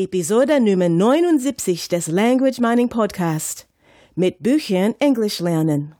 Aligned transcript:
Episode 0.00 0.60
Nummer 0.60 0.88
79 0.88 1.88
des 1.88 2.06
Language 2.06 2.60
Mining 2.60 2.88
Podcast. 2.88 3.66
Mit 4.14 4.40
Büchern 4.40 4.94
Englisch 5.00 5.40
lernen. 5.40 5.96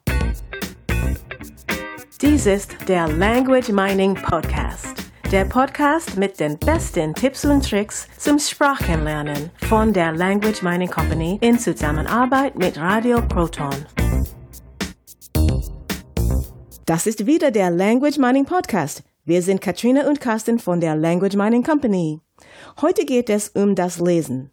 Dies 2.23 2.47
ist 2.47 2.77
der 2.87 3.09
Language 3.09 3.71
Mining 3.71 4.15
Podcast. 4.15 4.95
Der 5.33 5.47
Podcast 5.47 6.17
mit 6.17 6.39
den 6.39 6.57
besten 6.59 7.13
Tipps 7.13 7.45
und 7.45 7.69
Tricks 7.69 8.07
zum 8.17 8.39
Sprachenlernen 8.39 9.51
von 9.69 9.93
der 9.93 10.13
Language 10.13 10.63
Mining 10.63 10.91
Company 10.91 11.37
in 11.41 11.59
Zusammenarbeit 11.59 12.57
mit 12.57 12.79
Radio 12.79 13.21
Proton. 13.21 13.75
Das 16.87 17.09
ist 17.09 17.27
wieder 17.27 17.51
der 17.51 17.73
Language 17.73 18.19
Mining 18.19 18.45
Podcast. 18.45 19.03
Wir 19.25 19.43
sind 19.43 19.61
Katrina 19.61 20.07
und 20.09 20.21
Carsten 20.21 20.61
von 20.61 20.79
der 20.81 20.95
Language 20.95 21.35
Mining 21.35 21.65
Company. 21.65 22.21
Heute 22.81 23.05
geht 23.05 23.31
es 23.31 23.49
um 23.51 23.75
das 23.75 23.99
Lesen. 23.99 24.51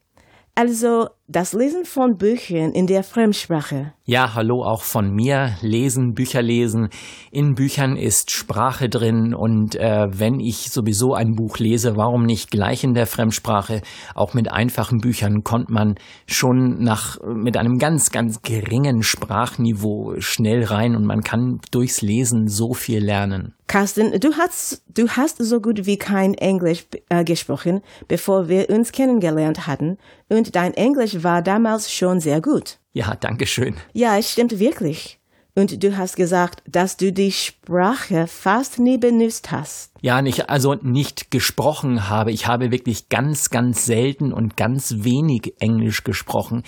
Also 0.56 1.10
das 1.28 1.54
Lesen 1.54 1.84
von 1.86 2.18
Büchern 2.18 2.71
in 2.71 2.88
der 2.88 3.04
Fremdsprache. 3.04 3.93
Ja, 4.07 4.36
hallo 4.36 4.64
auch 4.64 4.83
von 4.83 5.09
mir. 5.15 5.55
Lesen, 5.61 6.14
Bücher 6.14 6.43
lesen. 6.43 6.89
In 7.32 7.55
Büchern 7.55 7.97
ist 7.97 8.29
Sprache 8.29 8.87
drin 8.87 9.33
und 9.33 9.73
äh, 9.73 10.07
wenn 10.11 10.39
ich 10.39 10.69
sowieso 10.69 11.15
ein 11.15 11.33
Buch 11.33 11.57
lese, 11.57 11.97
warum 11.97 12.23
nicht 12.23 12.51
gleich 12.51 12.83
in 12.83 12.93
der 12.93 13.07
Fremdsprache? 13.07 13.81
Auch 14.14 14.36
mit 14.36 14.51
einfachen 14.51 15.00
Büchern 15.00 15.43
kommt 15.43 15.71
man 15.71 15.95
schon 16.28 16.83
nach 16.83 17.18
mit 17.25 17.57
einem 17.57 17.79
ganz, 17.79 18.11
ganz 18.11 18.43
geringen 18.43 19.01
Sprachniveau 19.01 20.14
schnell 20.19 20.65
rein 20.65 20.95
und 20.95 21.06
man 21.06 21.21
kann 21.21 21.59
durchs 21.71 22.03
Lesen 22.03 22.47
so 22.47 22.75
viel 22.75 23.03
lernen. 23.03 23.56
Carsten, 23.65 24.19
du 24.19 24.33
hast, 24.33 24.83
du 24.87 25.09
hast 25.09 25.39
so 25.39 25.59
gut 25.59 25.87
wie 25.87 25.97
kein 25.97 26.36
Englisch 26.36 26.86
äh, 27.09 27.23
gesprochen, 27.23 27.81
bevor 28.07 28.50
wir 28.50 28.69
uns 28.69 28.92
kennengelernt 28.92 29.65
hatten, 29.65 29.97
und 30.29 30.56
dein 30.56 30.75
Englisch 30.75 31.23
war 31.23 31.42
damals 31.42 31.92
schon 31.92 32.19
sehr 32.19 32.39
gut. 32.39 32.78
Ja, 32.95 33.14
danke 33.14 33.46
schön. 33.46 33.76
Ja, 33.92 34.18
es 34.18 34.32
stimmt 34.32 34.58
wirklich. 34.58 35.20
Und 35.54 35.84
du 35.84 35.98
hast 35.98 36.16
gesagt, 36.16 36.64
dass 36.66 36.96
du 36.96 37.12
die 37.12 37.34
Sprache 37.34 38.26
fast 38.26 38.80
nie 38.80 38.98
benutzt 38.98 39.52
hast. 39.52 39.92
Ja, 40.02 40.22
nicht, 40.22 40.50
also 40.50 40.76
nicht 40.76 41.30
gesprochen 41.30 42.08
habe. 42.08 42.32
Ich 42.32 42.48
habe 42.48 42.72
wirklich 42.72 43.10
ganz, 43.10 43.50
ganz 43.50 43.86
selten 43.86 44.32
und 44.32 44.56
ganz 44.56 45.04
wenig 45.04 45.56
Englisch 45.60 46.06
gesprochen. 46.06 46.64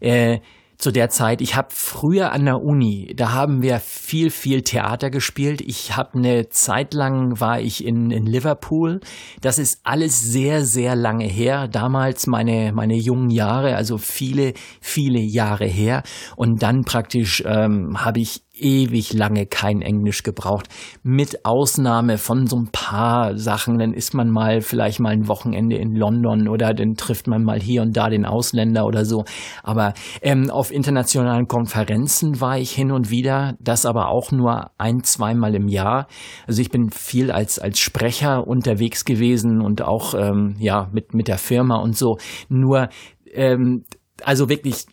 Äh, 0.00 0.40
zu 0.80 0.90
der 0.90 1.10
Zeit. 1.10 1.40
Ich 1.40 1.54
habe 1.54 1.68
früher 1.70 2.32
an 2.32 2.46
der 2.46 2.62
Uni, 2.62 3.12
da 3.14 3.32
haben 3.32 3.62
wir 3.62 3.78
viel, 3.80 4.30
viel 4.30 4.62
Theater 4.62 5.10
gespielt. 5.10 5.60
Ich 5.60 5.96
habe 5.96 6.18
eine 6.18 6.48
Zeit 6.48 6.94
lang 6.94 7.40
war 7.40 7.60
ich 7.60 7.84
in, 7.84 8.10
in 8.10 8.26
Liverpool. 8.26 9.00
Das 9.40 9.58
ist 9.58 9.80
alles 9.84 10.20
sehr, 10.20 10.64
sehr 10.64 10.96
lange 10.96 11.26
her. 11.26 11.68
Damals 11.68 12.26
meine, 12.26 12.72
meine 12.72 12.96
jungen 12.96 13.30
Jahre, 13.30 13.76
also 13.76 13.98
viele, 13.98 14.54
viele 14.80 15.20
Jahre 15.20 15.66
her. 15.66 16.02
Und 16.36 16.62
dann 16.62 16.84
praktisch 16.84 17.42
ähm, 17.46 18.02
habe 18.04 18.20
ich 18.20 18.42
ewig 18.60 19.12
lange 19.12 19.46
kein 19.46 19.82
Englisch 19.82 20.22
gebraucht. 20.22 20.68
Mit 21.02 21.44
Ausnahme 21.44 22.18
von 22.18 22.46
so 22.46 22.56
ein 22.56 22.68
paar 22.72 23.36
Sachen. 23.36 23.78
Dann 23.78 23.92
ist 23.92 24.14
man 24.14 24.30
mal 24.30 24.60
vielleicht 24.60 25.00
mal 25.00 25.12
ein 25.12 25.28
Wochenende 25.28 25.76
in 25.76 25.94
London 25.94 26.48
oder 26.48 26.74
dann 26.74 26.94
trifft 26.94 27.26
man 27.26 27.42
mal 27.44 27.60
hier 27.60 27.82
und 27.82 27.96
da 27.96 28.08
den 28.08 28.26
Ausländer 28.26 28.86
oder 28.86 29.04
so. 29.04 29.24
Aber 29.62 29.94
ähm, 30.22 30.50
auf 30.50 30.70
internationalen 30.72 31.48
Konferenzen 31.48 32.40
war 32.40 32.58
ich 32.58 32.72
hin 32.72 32.92
und 32.92 33.10
wieder, 33.10 33.56
das 33.60 33.86
aber 33.86 34.08
auch 34.08 34.32
nur 34.32 34.70
ein, 34.78 35.02
zweimal 35.02 35.54
im 35.54 35.68
Jahr. 35.68 36.06
Also 36.46 36.62
ich 36.62 36.70
bin 36.70 36.90
viel 36.90 37.30
als, 37.30 37.58
als 37.58 37.78
Sprecher 37.78 38.46
unterwegs 38.46 39.04
gewesen 39.04 39.60
und 39.60 39.82
auch 39.82 40.14
ähm, 40.14 40.56
ja 40.58 40.88
mit, 40.92 41.14
mit 41.14 41.28
der 41.28 41.38
Firma 41.38 41.76
und 41.76 41.96
so. 41.96 42.18
Nur 42.48 42.88
ähm, 43.32 43.84
also 44.22 44.48
wirklich 44.48 44.86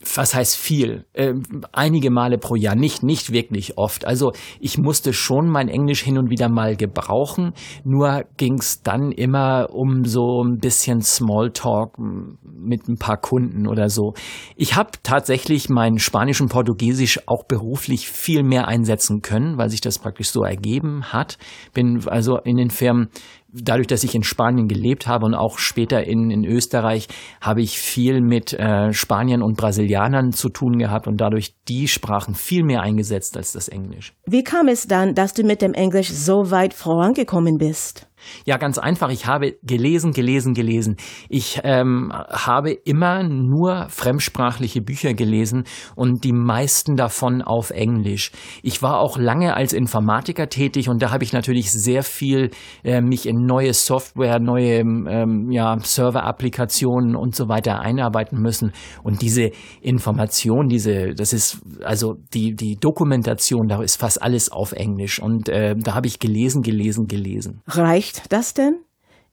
was 0.00 0.32
heißt 0.32 0.56
viel? 0.56 1.06
Äh, 1.12 1.34
einige 1.72 2.10
Male 2.10 2.38
pro 2.38 2.54
Jahr, 2.54 2.76
nicht, 2.76 3.02
nicht 3.02 3.32
wirklich 3.32 3.78
oft. 3.78 4.04
Also 4.04 4.32
ich 4.60 4.78
musste 4.78 5.12
schon 5.12 5.48
mein 5.48 5.68
Englisch 5.68 6.02
hin 6.02 6.18
und 6.18 6.30
wieder 6.30 6.48
mal 6.48 6.76
gebrauchen, 6.76 7.52
nur 7.84 8.24
ging's 8.36 8.82
dann 8.82 9.10
immer 9.10 9.70
um 9.72 10.04
so 10.04 10.44
ein 10.44 10.58
bisschen 10.58 11.02
Smalltalk 11.02 11.98
mit 11.98 12.88
ein 12.88 12.98
paar 12.98 13.16
Kunden 13.16 13.66
oder 13.66 13.90
so. 13.90 14.14
Ich 14.56 14.76
habe 14.76 14.90
tatsächlich 15.02 15.68
mein 15.68 15.98
Spanisch 15.98 16.40
und 16.40 16.48
Portugiesisch 16.48 17.26
auch 17.26 17.44
beruflich 17.44 18.08
viel 18.08 18.44
mehr 18.44 18.68
einsetzen 18.68 19.20
können, 19.20 19.58
weil 19.58 19.68
sich 19.68 19.80
das 19.80 19.98
praktisch 19.98 20.30
so 20.30 20.44
ergeben 20.44 21.12
hat. 21.12 21.38
Bin 21.74 22.06
also 22.06 22.38
in 22.38 22.56
den 22.56 22.70
Firmen 22.70 23.08
dadurch, 23.52 23.86
dass 23.86 24.04
ich 24.04 24.14
in 24.14 24.22
Spanien 24.22 24.68
gelebt 24.68 25.06
habe 25.06 25.26
und 25.26 25.34
auch 25.34 25.58
später 25.58 26.04
in, 26.04 26.30
in 26.30 26.44
Österreich, 26.44 27.08
habe 27.40 27.62
ich 27.62 27.78
viel 27.78 28.20
mit 28.20 28.52
äh, 28.52 28.92
Spaniern 28.92 29.42
und 29.42 29.56
Brasilianern 29.56 30.32
zu 30.32 30.48
tun 30.48 30.78
gehabt 30.78 31.06
und 31.06 31.18
dadurch 31.20 31.54
die 31.68 31.88
Sprachen 31.88 32.34
viel 32.34 32.64
mehr 32.64 32.82
eingesetzt 32.82 33.36
als 33.36 33.52
das 33.52 33.68
Englisch. 33.68 34.14
Wie 34.26 34.44
kam 34.44 34.68
es 34.68 34.86
dann, 34.86 35.14
dass 35.14 35.34
du 35.34 35.42
mit 35.44 35.62
dem 35.62 35.74
Englisch 35.74 36.10
so 36.10 36.50
weit 36.50 36.74
vorangekommen 36.74 37.58
bist? 37.58 38.07
Ja, 38.44 38.56
ganz 38.56 38.78
einfach. 38.78 39.10
Ich 39.10 39.26
habe 39.26 39.56
gelesen, 39.62 40.12
gelesen, 40.12 40.54
gelesen. 40.54 40.96
Ich 41.28 41.60
ähm, 41.64 42.12
habe 42.12 42.72
immer 42.72 43.22
nur 43.22 43.88
fremdsprachliche 43.88 44.80
Bücher 44.80 45.14
gelesen 45.14 45.64
und 45.94 46.24
die 46.24 46.32
meisten 46.32 46.96
davon 46.96 47.42
auf 47.42 47.70
Englisch. 47.70 48.32
Ich 48.62 48.82
war 48.82 48.98
auch 48.98 49.18
lange 49.18 49.54
als 49.54 49.72
Informatiker 49.72 50.48
tätig 50.48 50.88
und 50.88 51.02
da 51.02 51.10
habe 51.10 51.24
ich 51.24 51.32
natürlich 51.32 51.70
sehr 51.70 52.02
viel 52.02 52.50
äh, 52.84 53.00
mich 53.00 53.26
in 53.26 53.44
neue 53.44 53.74
Software, 53.74 54.38
neue 54.40 54.80
ähm, 54.80 55.48
ja, 55.50 55.76
Server-Applikationen 55.78 57.16
und 57.16 57.34
so 57.34 57.48
weiter 57.48 57.80
einarbeiten 57.80 58.40
müssen. 58.40 58.72
Und 59.02 59.22
diese 59.22 59.50
Information, 59.80 60.68
diese, 60.68 61.14
das 61.14 61.32
ist 61.32 61.60
also 61.84 62.14
die 62.34 62.54
die 62.54 62.76
Dokumentation, 62.76 63.68
da 63.68 63.82
ist 63.82 63.96
fast 63.96 64.22
alles 64.22 64.50
auf 64.50 64.72
Englisch 64.72 65.20
und 65.20 65.48
äh, 65.48 65.74
da 65.76 65.94
habe 65.94 66.06
ich 66.06 66.18
gelesen, 66.18 66.62
gelesen, 66.62 67.06
gelesen. 67.06 67.60
Reicht 67.66 68.07
das 68.30 68.54
denn? 68.54 68.84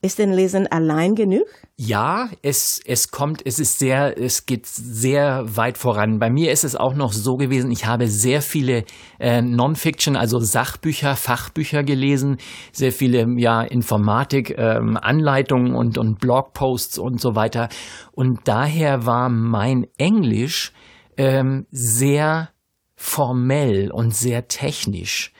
Ist 0.02 0.20
denn 0.20 0.32
Lesen 0.32 0.68
allein 0.68 1.16
genug? 1.16 1.48
Ja, 1.78 2.30
es, 2.44 2.80
es 2.86 3.10
kommt, 3.10 3.42
es 3.44 3.60
ist 3.60 3.80
sehr, 3.80 4.16
es 4.22 4.46
geht 4.46 4.68
sehr 4.68 5.44
weit 5.48 5.80
voran. 5.80 6.20
Bei 6.20 6.30
mir 6.30 6.52
ist 6.52 6.64
es 6.64 6.76
auch 6.76 6.94
noch 6.94 7.12
so 7.12 7.38
gewesen, 7.38 7.72
ich 7.72 7.88
habe 7.88 8.08
sehr 8.08 8.44
viele 8.44 8.84
äh, 9.20 9.42
Non-Fiction, 9.42 10.16
also 10.16 10.38
Sachbücher, 10.40 11.16
Fachbücher 11.16 11.84
gelesen, 11.84 12.38
sehr 12.72 12.92
viele, 12.92 13.26
ja, 13.38 13.64
Informatik, 13.64 14.56
ähm, 14.58 14.96
Anleitungen 15.02 15.74
und, 15.74 15.98
und 15.98 16.20
Blogposts 16.20 17.00
und 17.00 17.20
so 17.20 17.36
weiter. 17.36 17.68
Und 18.12 18.42
daher 18.44 19.08
war 19.08 19.30
mein 19.30 19.88
Englisch 19.98 20.72
ähm, 21.18 21.66
sehr 21.72 22.50
formell 22.96 23.92
und 23.92 24.14
sehr 24.14 24.48
technisch 24.48 25.34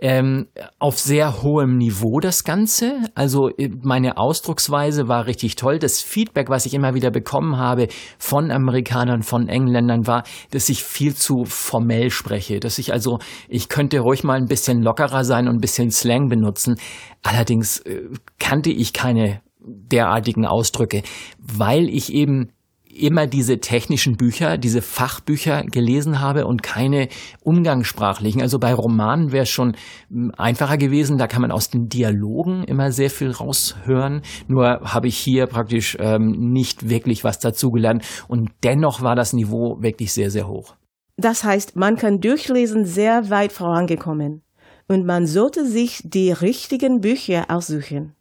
ähm, 0.00 0.48
auf 0.78 0.98
sehr 0.98 1.42
hohem 1.42 1.76
Niveau 1.76 2.20
das 2.20 2.44
Ganze. 2.44 3.02
Also 3.14 3.50
äh, 3.50 3.68
meine 3.82 4.16
Ausdrucksweise 4.16 5.08
war 5.08 5.26
richtig 5.26 5.56
toll. 5.56 5.78
Das 5.78 6.00
Feedback, 6.00 6.48
was 6.48 6.64
ich 6.64 6.72
immer 6.72 6.94
wieder 6.94 7.10
bekommen 7.10 7.58
habe 7.58 7.88
von 8.18 8.50
Amerikanern, 8.50 9.22
von 9.22 9.48
Engländern, 9.48 10.06
war, 10.06 10.24
dass 10.50 10.70
ich 10.70 10.82
viel 10.82 11.14
zu 11.14 11.44
formell 11.44 12.10
spreche. 12.10 12.60
Dass 12.60 12.78
ich 12.78 12.92
also, 12.92 13.18
ich 13.48 13.68
könnte 13.68 14.00
ruhig 14.00 14.24
mal 14.24 14.38
ein 14.38 14.48
bisschen 14.48 14.82
lockerer 14.82 15.22
sein 15.22 15.48
und 15.48 15.56
ein 15.56 15.60
bisschen 15.60 15.90
Slang 15.90 16.28
benutzen. 16.28 16.76
Allerdings 17.22 17.80
äh, 17.80 18.08
kannte 18.38 18.70
ich 18.70 18.94
keine 18.94 19.42
derartigen 19.62 20.46
Ausdrücke, 20.46 21.02
weil 21.38 21.90
ich 21.90 22.14
eben 22.14 22.52
immer 22.94 23.26
diese 23.26 23.60
technischen 23.60 24.16
Bücher, 24.16 24.58
diese 24.58 24.82
Fachbücher 24.82 25.62
gelesen 25.64 26.20
habe 26.20 26.46
und 26.46 26.62
keine 26.62 27.08
umgangssprachlichen. 27.42 28.42
Also 28.42 28.58
bei 28.58 28.74
Romanen 28.74 29.32
wäre 29.32 29.44
es 29.44 29.48
schon 29.48 29.76
hm, 30.08 30.32
einfacher 30.36 30.76
gewesen, 30.76 31.18
da 31.18 31.26
kann 31.26 31.42
man 31.42 31.52
aus 31.52 31.70
den 31.70 31.88
Dialogen 31.88 32.64
immer 32.64 32.92
sehr 32.92 33.10
viel 33.10 33.30
raushören. 33.30 34.22
Nur 34.48 34.80
habe 34.82 35.08
ich 35.08 35.16
hier 35.16 35.46
praktisch 35.46 35.96
ähm, 36.00 36.52
nicht 36.52 36.88
wirklich 36.88 37.24
was 37.24 37.38
dazugelernt 37.38 38.04
und 38.28 38.50
dennoch 38.62 39.02
war 39.02 39.16
das 39.16 39.32
Niveau 39.32 39.78
wirklich 39.80 40.12
sehr, 40.12 40.30
sehr 40.30 40.48
hoch. 40.48 40.74
Das 41.16 41.44
heißt, 41.44 41.76
man 41.76 41.96
kann 41.96 42.20
durchlesen 42.20 42.86
sehr 42.86 43.30
weit 43.30 43.52
vorangekommen 43.52 44.42
und 44.88 45.04
man 45.06 45.26
sollte 45.26 45.66
sich 45.66 46.02
die 46.04 46.32
richtigen 46.32 47.00
Bücher 47.00 47.46
aussuchen. 47.48 48.14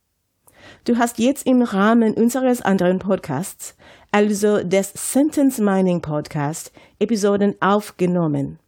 Du 0.86 0.98
hast 0.98 1.20
jetzt 1.20 1.46
im 1.46 1.62
Rahmen 1.62 2.14
unseres 2.14 2.62
anderen 2.62 3.00
Podcasts 3.00 3.76
also 4.12 4.64
des 4.64 4.92
Sentence 4.96 5.60
Mining 5.60 6.02
Podcast, 6.02 6.72
Episoden 7.00 7.56
aufgenommen. 7.60 8.60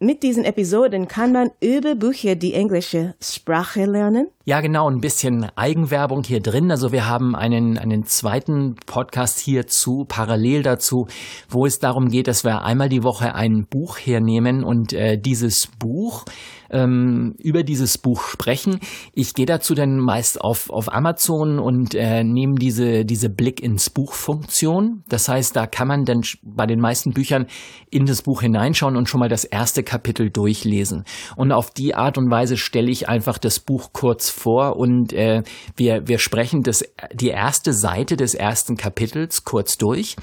Mit 0.00 0.22
diesen 0.22 0.44
Episoden 0.44 1.08
kann 1.08 1.32
man 1.32 1.50
über 1.60 1.96
Bücher 1.96 2.36
die 2.36 2.54
englische 2.54 3.16
Sprache 3.20 3.84
lernen. 3.84 4.28
Ja, 4.44 4.60
genau, 4.60 4.88
ein 4.88 5.00
bisschen 5.00 5.48
Eigenwerbung 5.56 6.22
hier 6.22 6.38
drin. 6.40 6.70
Also 6.70 6.92
wir 6.92 7.08
haben 7.08 7.34
einen, 7.34 7.76
einen 7.76 8.04
zweiten 8.04 8.76
Podcast 8.86 9.40
hierzu, 9.40 10.04
parallel 10.08 10.62
dazu, 10.62 11.08
wo 11.48 11.66
es 11.66 11.80
darum 11.80 12.10
geht, 12.10 12.28
dass 12.28 12.44
wir 12.44 12.62
einmal 12.62 12.88
die 12.88 13.02
Woche 13.02 13.34
ein 13.34 13.66
Buch 13.68 13.98
hernehmen 13.98 14.62
und 14.62 14.92
äh, 14.92 15.18
dieses 15.18 15.66
Buch 15.66 16.24
ähm, 16.70 17.34
über 17.38 17.62
dieses 17.62 17.98
Buch 17.98 18.22
sprechen. 18.22 18.80
Ich 19.12 19.34
gehe 19.34 19.46
dazu 19.46 19.74
dann 19.74 19.98
meist 19.98 20.40
auf, 20.40 20.70
auf 20.70 20.92
Amazon 20.92 21.58
und 21.58 21.94
äh, 21.94 22.24
nehme 22.24 22.54
diese, 22.56 23.04
diese 23.04 23.28
Blick 23.28 23.62
ins 23.62 23.90
Buch-Funktion. 23.90 25.04
Das 25.08 25.28
heißt, 25.28 25.56
da 25.56 25.66
kann 25.66 25.88
man 25.88 26.04
dann 26.04 26.22
bei 26.42 26.66
den 26.66 26.80
meisten 26.80 27.12
Büchern 27.12 27.46
in 27.90 28.06
das 28.06 28.22
Buch 28.22 28.42
hineinschauen 28.42 28.96
und 28.96 29.08
schon 29.08 29.20
mal 29.20 29.28
das 29.28 29.44
erste 29.44 29.82
Kapitel 29.82 30.30
durchlesen. 30.30 31.04
Und 31.36 31.52
auf 31.52 31.70
die 31.70 31.94
Art 31.94 32.18
und 32.18 32.30
Weise 32.30 32.56
stelle 32.56 32.90
ich 32.90 33.08
einfach 33.08 33.38
das 33.38 33.60
Buch 33.60 33.92
kurz 33.92 34.30
vor 34.30 34.76
und 34.76 35.12
äh, 35.12 35.42
wir, 35.76 36.06
wir 36.06 36.18
sprechen 36.18 36.62
das, 36.62 36.84
die 37.12 37.28
erste 37.28 37.72
Seite 37.72 38.16
des 38.16 38.34
ersten 38.34 38.76
Kapitels 38.76 39.44
kurz 39.44 39.78
durch 39.78 40.16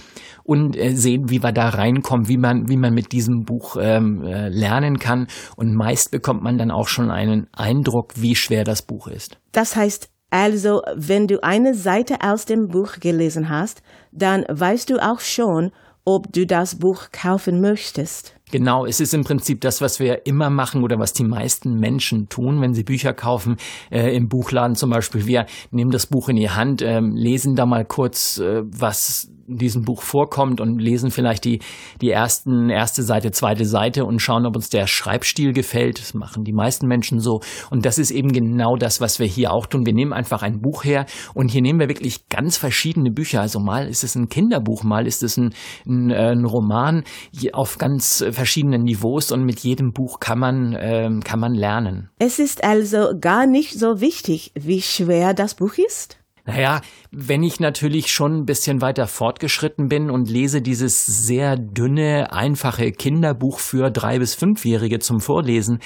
und 0.46 0.78
äh, 0.78 0.96
sehen, 0.96 1.30
wie 1.30 1.44
wir 1.44 1.52
da 1.52 1.70
reinkommen, 1.70 2.28
wie 2.28 2.38
man, 2.38 2.70
wie 2.70 2.78
man 2.78 2.94
mit 2.94 3.12
diesem 3.12 3.44
Buch 3.44 3.78
ähm, 3.80 4.24
äh, 4.24 4.50
lernen 4.50 5.00
kann. 5.00 5.28
Und 5.58 5.76
meist 5.76 6.12
bekommt 6.12 6.44
man 6.44 6.58
dann 6.58 6.72
auch 6.72 6.88
schon 6.88 7.10
einen 7.10 7.48
Eindruck, 7.52 8.14
wie 8.16 8.36
schwer 8.36 8.64
das 8.64 8.84
Buch 8.84 9.08
ist. 9.08 9.40
Das 9.52 9.76
heißt, 9.76 10.10
also, 10.30 10.82
wenn 10.96 11.28
du 11.28 11.44
eine 11.44 11.74
Seite 11.74 12.18
aus 12.22 12.46
dem 12.46 12.68
Buch 12.68 13.00
gelesen 13.00 13.50
hast, 13.50 13.82
dann 14.12 14.44
weißt 14.50 14.90
du 14.90 14.98
auch 14.98 15.20
schon, 15.20 15.72
ob 16.04 16.32
du 16.32 16.46
das 16.46 16.76
Buch 16.76 17.08
kaufen 17.12 17.62
möchtest. 17.62 18.36
Genau, 18.52 18.86
es 18.86 19.00
ist 19.00 19.14
im 19.16 19.24
Prinzip 19.24 19.62
das, 19.62 19.82
was 19.82 20.00
wir 20.00 20.28
immer 20.28 20.52
machen 20.52 20.84
oder 20.84 21.00
was 21.00 21.14
die 21.14 21.24
meisten 21.24 21.80
Menschen 21.80 22.30
tun, 22.30 22.62
wenn 22.62 22.76
sie 22.76 22.84
Bücher 22.84 23.14
kaufen, 23.14 23.58
äh, 23.90 24.16
im 24.16 24.28
Buchladen 24.28 24.76
zum 24.76 24.92
Beispiel. 24.92 25.26
Wir 25.26 25.48
nehmen 25.72 25.90
das 25.90 26.06
Buch 26.06 26.30
in 26.30 26.36
die 26.36 26.52
Hand, 26.52 26.84
äh, 26.84 27.00
lesen 27.00 27.56
da 27.56 27.66
mal 27.66 27.86
kurz, 27.86 28.38
äh, 28.38 28.62
was 28.66 29.32
diesem 29.48 29.84
Buch 29.84 30.02
vorkommt 30.02 30.62
und 30.62 30.80
lesen 30.80 31.12
vielleicht 31.12 31.46
die, 31.46 31.60
die 32.02 32.10
ersten, 32.10 32.70
erste 32.70 33.04
Seite, 33.04 33.32
zweite 33.32 33.66
Seite 33.66 34.06
und 34.06 34.20
schauen, 34.20 34.46
ob 34.46 34.56
uns 34.56 34.70
der 34.70 34.88
Schreibstil 34.88 35.54
gefällt. 35.54 36.00
Das 36.00 36.14
machen 36.14 36.44
die 36.44 36.54
meisten 36.54 36.88
Menschen 36.88 37.20
so. 37.20 37.42
Und 37.70 37.86
das 37.86 37.98
ist 37.98 38.12
eben 38.12 38.32
genau 38.32 38.76
das, 38.76 39.02
was 39.02 39.20
wir 39.20 39.28
hier 39.28 39.52
auch 39.52 39.68
tun. 39.68 39.86
Wir 39.86 39.94
nehmen 39.94 40.14
einfach 40.14 40.42
ein 40.42 40.62
Buch 40.62 40.84
her 40.84 41.06
und 41.34 41.52
hier 41.52 41.62
nehmen 41.62 41.80
wir 41.80 41.90
wirklich 41.90 42.28
ganz 42.30 42.58
verschiedene 42.58 43.12
Bücher. 43.12 43.42
Also 43.42 43.60
mal 43.60 43.88
ist 43.88 44.04
es 44.04 44.16
ein 44.16 44.30
Kinderbuch, 44.30 44.84
mal 44.84 45.08
ist 45.08 45.24
es 45.24 45.38
ein, 45.38 45.54
ein, 45.86 46.10
äh, 46.10 46.32
ein 46.32 46.46
Roman 46.46 47.04
auf 47.54 47.78
ganz 47.78 48.26
verschiedenen 48.32 48.84
Niveaus 48.84 49.32
und 49.32 49.44
mit 49.44 49.60
jedem 49.60 49.92
Buch 49.92 50.20
kann 50.20 50.40
man, 50.40 50.74
äh, 50.74 51.10
kann 51.24 51.40
man 51.40 51.54
lernen. 51.54 52.10
Es 52.20 52.40
ist 52.40 52.64
also 52.64 53.12
gar 53.20 53.46
nicht 53.46 53.78
so 53.80 54.02
wichtig, 54.02 54.52
wie 54.56 54.82
schwer 54.82 55.34
das 55.34 55.56
Buch 55.56 55.74
ist? 55.78 56.18
Naja, 56.48 56.82
wenn 57.12 57.42
ich 57.42 57.60
natürlich 57.60 58.12
schon 58.12 58.42
ein 58.42 58.46
bisschen 58.46 58.80
weiter 58.80 59.08
fortgeschritten 59.08 59.88
bin 59.88 60.12
und 60.12 60.30
lese 60.30 60.62
dieses 60.62 61.04
sehr 61.06 61.58
dünne, 61.58 62.32
einfache 62.32 62.92
Kinderbuch 62.92 63.58
für 63.58 63.90
drei 63.90 64.20
bis 64.20 64.36
fünfjährige 64.36 65.00
zum 65.00 65.20
Vorlesen, 65.20 65.80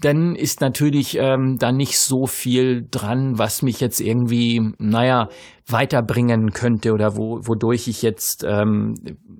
dann 0.00 0.36
ist 0.36 0.60
natürlich 0.60 1.18
ähm, 1.18 1.56
da 1.58 1.72
nicht 1.72 1.98
so 1.98 2.26
viel 2.26 2.86
dran, 2.88 3.38
was 3.38 3.62
mich 3.62 3.80
jetzt 3.80 4.00
irgendwie, 4.00 4.60
naja, 4.78 5.28
weiterbringen 5.66 6.50
könnte 6.52 6.92
oder 6.92 7.16
wo, 7.16 7.40
wodurch 7.42 7.88
ich 7.88 8.02
jetzt 8.02 8.44
ähm, 8.46 8.94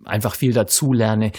einfach 0.05 0.35
viel 0.35 0.53
dazulerne. 0.53 1.31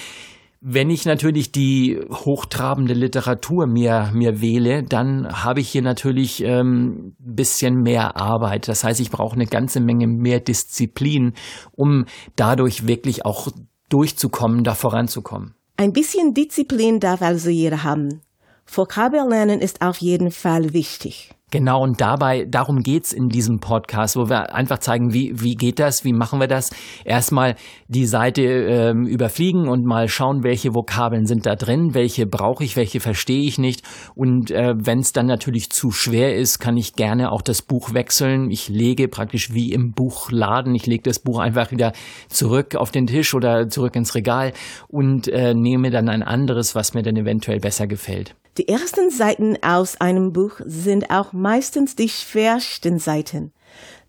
Wenn 0.68 0.90
ich 0.90 1.06
natürlich 1.06 1.52
die 1.52 2.00
hochtrabende 2.10 2.96
Literatur 2.96 3.68
mir, 3.68 4.10
mir 4.16 4.42
wähle, 4.42 4.82
dann 4.82 5.28
habe 5.44 5.60
ich 5.60 5.70
hier 5.70 5.84
natürlich 5.84 6.44
ähm, 6.44 7.16
bisschen 7.20 7.84
mehr 7.84 8.18
Arbeit. 8.18 8.68
Das 8.68 8.84
heißt, 8.84 9.00
ich 9.00 9.12
brauche 9.12 9.36
eine 9.36 9.46
ganze 9.46 9.80
Menge 9.80 10.08
mehr 10.08 10.40
Disziplin, 10.40 11.34
um 11.74 12.06
dadurch 12.36 12.88
wirklich 12.88 13.28
auch 13.28 13.50
durchzukommen, 13.90 14.64
da 14.64 14.74
voranzukommen. 14.74 15.54
Ein 15.78 15.94
bisschen 15.94 16.34
Disziplin 16.34 17.00
darf 17.00 17.22
also 17.22 17.52
jeder 17.52 17.84
haben. 17.84 18.22
Vokabellernen 18.66 19.60
ist 19.60 19.84
auf 19.84 19.98
jeden 19.98 20.32
Fall 20.32 20.74
wichtig. 20.74 21.30
Genau, 21.56 21.82
und 21.82 22.02
dabei, 22.02 22.44
darum 22.44 22.84
geht's 22.84 23.14
in 23.14 23.30
diesem 23.30 23.62
Podcast, 23.62 24.18
wo 24.18 24.28
wir 24.28 24.54
einfach 24.54 24.80
zeigen, 24.80 25.14
wie, 25.14 25.32
wie 25.42 25.56
geht 25.56 25.80
das, 25.80 26.04
wie 26.04 26.12
machen 26.12 26.42
wir 26.42 26.50
das. 26.50 26.70
Erstmal 27.06 27.56
die 27.88 28.06
Seite 28.06 28.42
ähm, 28.42 29.08
überfliegen 29.08 29.70
und 29.70 29.86
mal 29.86 30.10
schauen, 30.10 30.44
welche 30.44 30.76
Vokabeln 30.76 31.26
sind 31.26 31.46
da 31.46 31.56
drin, 31.56 31.94
welche 31.94 32.26
brauche 32.26 32.66
ich, 32.66 32.76
welche 32.76 33.00
verstehe 33.00 33.48
ich 33.48 33.58
nicht. 33.58 33.84
Und 34.16 34.52
äh, 34.52 34.74
wenn 34.76 35.00
es 35.00 35.14
dann 35.14 35.28
natürlich 35.28 35.70
zu 35.70 35.92
schwer 35.92 36.36
ist, 36.36 36.60
kann 36.60 36.76
ich 36.76 36.98
gerne 36.98 37.32
auch 37.32 37.42
das 37.42 37.62
Buch 37.62 37.94
wechseln. 37.94 38.52
Ich 38.52 38.68
lege 38.68 39.08
praktisch 39.08 39.54
wie 39.54 39.72
im 39.72 39.94
Buchladen, 39.94 40.76
ich 40.76 40.88
lege 40.88 41.04
das 41.04 41.20
Buch 41.20 41.40
einfach 41.40 41.72
wieder 41.72 41.94
zurück 42.28 42.76
auf 42.76 42.92
den 42.92 43.08
Tisch 43.08 43.34
oder 43.34 43.70
zurück 43.70 43.96
ins 43.96 44.14
Regal 44.14 44.52
und 44.90 45.30
äh, 45.30 45.54
nehme 45.54 45.90
dann 45.90 46.10
ein 46.10 46.22
anderes, 46.22 46.76
was 46.76 46.94
mir 46.94 47.04
dann 47.04 47.16
eventuell 47.16 47.62
besser 47.62 47.88
gefällt. 47.88 48.36
Die 48.58 48.70
ersten 48.70 49.10
Seiten 49.10 49.62
aus 49.62 50.00
einem 50.00 50.32
Buch 50.32 50.62
sind 50.66 51.10
auch 51.10 51.34
meistens 51.34 51.98
die 51.98 52.08
schwersten 52.08 53.00
Seiten. 53.00 53.52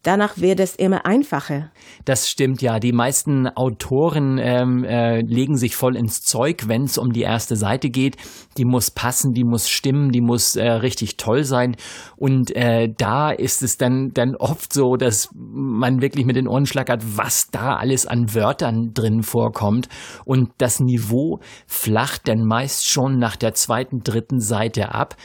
Danach 0.06 0.38
wird 0.38 0.60
es 0.60 0.76
immer 0.76 1.04
einfacher. 1.04 1.72
Das 2.04 2.28
stimmt 2.28 2.62
ja. 2.62 2.78
Die 2.78 2.92
meisten 2.92 3.48
Autoren 3.48 4.38
ähm, 4.38 4.84
äh, 4.84 5.20
legen 5.22 5.56
sich 5.56 5.74
voll 5.74 5.96
ins 5.96 6.22
Zeug, 6.22 6.68
wenn 6.68 6.84
es 6.84 6.96
um 6.96 7.10
die 7.10 7.22
erste 7.22 7.56
Seite 7.56 7.90
geht. 7.90 8.16
Die 8.56 8.64
muss 8.64 8.92
passen, 8.92 9.32
die 9.32 9.42
muss 9.42 9.68
stimmen, 9.68 10.12
die 10.12 10.20
muss 10.20 10.54
äh, 10.54 10.70
richtig 10.70 11.16
toll 11.16 11.42
sein. 11.42 11.74
Und 12.16 12.54
äh, 12.54 12.88
da 12.96 13.32
ist 13.32 13.64
es 13.64 13.78
dann, 13.78 14.10
dann 14.14 14.36
oft 14.36 14.72
so, 14.72 14.94
dass 14.94 15.28
man 15.34 16.00
wirklich 16.00 16.24
mit 16.24 16.36
den 16.36 16.46
Ohren 16.46 16.66
schlackert, 16.66 17.02
was 17.16 17.48
da 17.50 17.74
alles 17.74 18.06
an 18.06 18.32
Wörtern 18.32 18.92
drin 18.94 19.24
vorkommt. 19.24 19.88
Und 20.24 20.50
das 20.58 20.78
Niveau 20.78 21.40
flacht 21.66 22.28
dann 22.28 22.44
meist 22.46 22.88
schon 22.88 23.18
nach 23.18 23.34
der 23.34 23.54
zweiten, 23.54 24.04
dritten 24.04 24.38
Seite 24.38 24.94
ab. 24.94 25.16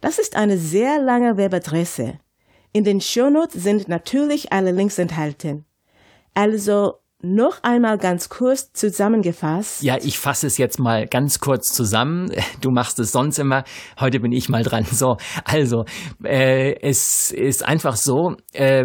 Das 0.03 0.19
ist 0.19 0.37
eine 0.37 0.59
sehr 0.59 1.01
lange 1.01 1.39
Webadresse. 1.39 2.19
In 2.75 2.85
den 2.85 3.01
Shownotes 3.01 3.63
sind 3.63 3.89
natürlich 3.89 4.53
alle 4.53 4.73
Links 4.73 4.99
enthalten. 4.99 5.65
Also 6.35 6.97
noch 7.21 7.65
einmal 7.65 7.99
ganz 7.99 8.29
kurz 8.29 8.73
zusammengefasst. 8.73 9.83
Ja, 9.83 9.97
ich 10.01 10.21
fasse 10.21 10.47
es 10.47 10.57
jetzt 10.57 10.79
mal 10.79 11.07
ganz 11.09 11.41
kurz 11.41 11.73
zusammen. 11.73 12.31
Du 12.61 12.73
machst 12.73 12.99
es 12.99 13.13
sonst 13.13 13.39
immer. 13.39 13.63
Heute 14.01 14.19
bin 14.19 14.33
ich 14.33 14.49
mal 14.49 14.65
dran. 14.65 14.85
So, 14.85 15.17
also 15.45 15.85
äh, 16.25 16.75
es 16.81 17.31
ist 17.31 17.65
einfach 17.65 17.95
so: 17.95 18.35
äh, 18.53 18.85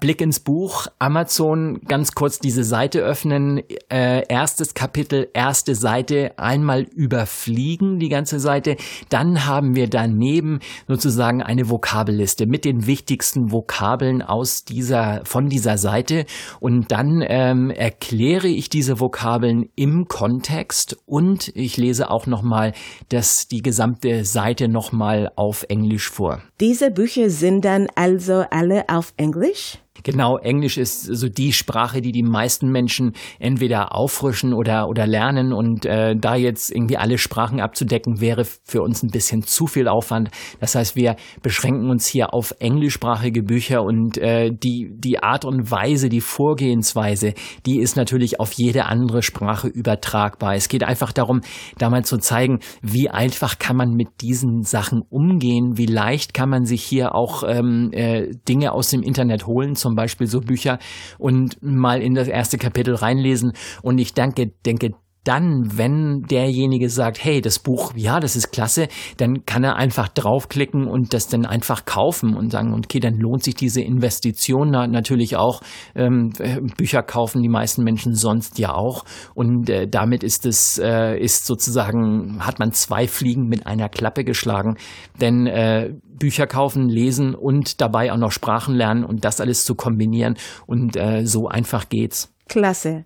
Blick 0.00 0.20
ins 0.20 0.40
Buch, 0.40 0.88
Amazon, 0.98 1.80
ganz 1.88 2.12
kurz 2.12 2.38
diese 2.38 2.64
Seite 2.64 3.00
öffnen, 3.00 3.62
äh, 3.88 4.22
erstes 4.28 4.74
Kapitel, 4.74 5.28
erste 5.32 5.74
Seite, 5.74 6.32
einmal 6.36 6.82
überfliegen 6.82 7.98
die 7.98 8.10
ganze 8.10 8.40
Seite. 8.40 8.76
Dann 9.08 9.46
haben 9.46 9.74
wir 9.74 9.88
daneben 9.88 10.60
sozusagen 10.86 11.42
eine 11.42 11.70
Vokabelliste 11.70 12.46
mit 12.46 12.66
den 12.66 12.86
wichtigsten 12.86 13.52
Vokabeln 13.52 14.20
aus 14.20 14.64
dieser 14.64 15.22
von 15.24 15.48
dieser 15.48 15.78
Seite 15.78 16.26
und 16.60 16.92
dann 16.92 17.24
ähm, 17.26 17.73
erkläre 17.76 18.48
ich 18.48 18.68
diese 18.68 19.00
Vokabeln 19.00 19.68
im 19.76 20.06
Kontext 20.08 20.96
und 21.06 21.48
ich 21.54 21.76
lese 21.76 22.10
auch 22.10 22.26
nochmal 22.26 22.72
das, 23.08 23.48
die 23.48 23.62
gesamte 23.62 24.24
Seite 24.24 24.68
nochmal 24.68 25.32
auf 25.36 25.64
Englisch 25.68 26.10
vor. 26.10 26.42
Diese 26.60 26.90
Bücher 26.90 27.30
sind 27.30 27.64
dann 27.64 27.88
also 27.94 28.44
alle 28.50 28.88
auf 28.88 29.14
Englisch? 29.16 29.78
Genau, 30.02 30.38
Englisch 30.38 30.76
ist 30.76 31.04
so 31.04 31.28
die 31.28 31.52
Sprache, 31.52 32.00
die 32.00 32.10
die 32.10 32.24
meisten 32.24 32.68
Menschen 32.70 33.12
entweder 33.38 33.94
auffrischen 33.94 34.52
oder, 34.52 34.88
oder 34.88 35.06
lernen. 35.06 35.52
Und 35.52 35.86
äh, 35.86 36.16
da 36.16 36.34
jetzt 36.34 36.72
irgendwie 36.72 36.96
alle 36.96 37.16
Sprachen 37.16 37.60
abzudecken, 37.60 38.20
wäre 38.20 38.44
für 38.44 38.82
uns 38.82 39.04
ein 39.04 39.10
bisschen 39.10 39.44
zu 39.44 39.66
viel 39.68 39.86
Aufwand. 39.86 40.30
Das 40.58 40.74
heißt, 40.74 40.96
wir 40.96 41.14
beschränken 41.42 41.90
uns 41.90 42.06
hier 42.06 42.34
auf 42.34 42.54
englischsprachige 42.58 43.44
Bücher 43.44 43.84
und 43.84 44.18
äh, 44.18 44.50
die, 44.50 44.90
die 44.92 45.22
Art 45.22 45.44
und 45.44 45.70
Weise, 45.70 46.08
die 46.08 46.20
Vorgehensweise, 46.20 47.32
die 47.64 47.78
ist 47.78 47.96
natürlich 47.96 48.40
auf 48.40 48.52
jede 48.52 48.86
andere 48.86 49.22
Sprache 49.22 49.68
übertragbar. 49.68 50.54
Es 50.56 50.68
geht 50.68 50.82
einfach 50.82 51.12
darum, 51.12 51.40
da 51.78 51.88
mal 51.88 52.04
zu 52.04 52.18
zeigen, 52.18 52.58
wie 52.82 53.10
einfach 53.10 53.60
kann 53.60 53.76
man 53.76 53.94
mit 53.94 54.08
diesen 54.20 54.64
Sachen 54.64 55.02
umgehen, 55.08 55.78
wie 55.78 55.86
leicht 55.86 56.34
kann 56.34 56.50
man 56.50 56.64
sich 56.64 56.82
hier 56.82 57.14
auch 57.14 57.44
ähm, 57.46 57.90
äh, 57.92 58.32
Dinge 58.48 58.72
aus 58.72 58.90
dem 58.90 59.02
Internet 59.02 59.46
holen, 59.46 59.76
zum 59.84 59.96
Beispiel 59.96 60.26
so 60.26 60.40
Bücher 60.40 60.78
und 61.18 61.62
mal 61.62 62.00
in 62.00 62.14
das 62.14 62.26
erste 62.26 62.56
Kapitel 62.56 62.94
reinlesen. 62.94 63.52
Und 63.82 63.98
ich 63.98 64.14
denke, 64.14 64.46
denke, 64.64 64.94
dann, 65.24 65.76
wenn 65.76 66.22
derjenige 66.22 66.88
sagt, 66.88 67.22
hey, 67.22 67.40
das 67.40 67.58
Buch, 67.58 67.92
ja, 67.96 68.20
das 68.20 68.36
ist 68.36 68.52
klasse, 68.52 68.88
dann 69.16 69.46
kann 69.46 69.64
er 69.64 69.76
einfach 69.76 70.08
draufklicken 70.08 70.86
und 70.86 71.14
das 71.14 71.28
dann 71.28 71.46
einfach 71.46 71.84
kaufen 71.84 72.36
und 72.36 72.50
sagen, 72.50 72.74
okay, 72.74 73.00
dann 73.00 73.14
lohnt 73.14 73.42
sich 73.42 73.54
diese 73.54 73.80
Investition 73.80 74.70
natürlich 74.70 75.36
auch. 75.36 75.62
Ähm, 75.94 76.30
Bücher 76.76 77.02
kaufen 77.02 77.42
die 77.42 77.48
meisten 77.48 77.82
Menschen 77.84 78.14
sonst 78.14 78.58
ja 78.58 78.74
auch 78.74 79.04
und 79.34 79.70
äh, 79.70 79.88
damit 79.88 80.22
ist 80.22 80.46
es 80.46 80.78
äh, 80.78 81.18
ist 81.18 81.46
sozusagen 81.46 82.38
hat 82.40 82.58
man 82.58 82.72
zwei 82.72 83.08
Fliegen 83.08 83.48
mit 83.48 83.66
einer 83.66 83.88
Klappe 83.88 84.24
geschlagen, 84.24 84.76
denn 85.20 85.46
äh, 85.46 85.94
Bücher 86.18 86.46
kaufen, 86.46 86.88
lesen 86.88 87.34
und 87.34 87.80
dabei 87.80 88.12
auch 88.12 88.18
noch 88.18 88.30
Sprachen 88.30 88.74
lernen 88.74 89.04
und 89.04 89.24
das 89.24 89.40
alles 89.40 89.64
zu 89.64 89.74
kombinieren 89.74 90.36
und 90.66 90.96
äh, 90.96 91.24
so 91.24 91.48
einfach 91.48 91.88
geht's. 91.88 92.33
Klasse. 92.48 93.04